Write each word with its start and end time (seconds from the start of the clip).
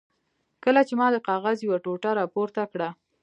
کله 0.63 0.81
چې 0.87 0.93
ما 0.99 1.07
د 1.11 1.17
کاغذ 1.27 1.57
یوه 1.65 1.77
ټوټه 1.83 2.11
را 2.17 2.25
پورته 2.33 2.63
کړه. 2.71 2.89